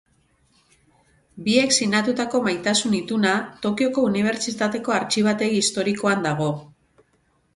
[1.47, 3.33] Biek sinatutako maitasun ituna,
[3.65, 6.49] Tokioko Unibertsitateko Artxibategi Historikoan dago.